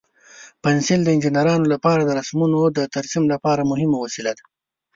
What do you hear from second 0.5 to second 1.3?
پنسل د